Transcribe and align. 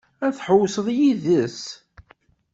Ad 0.25 0.33
tḥewwseḍ 0.35 0.87
yid-s? 0.97 1.61